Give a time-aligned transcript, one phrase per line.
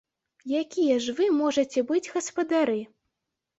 [0.61, 2.81] Якія ж вы можаце быць гаспадары?